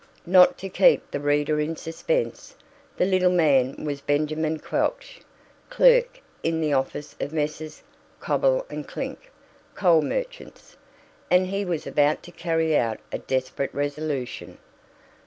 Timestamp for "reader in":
1.19-1.75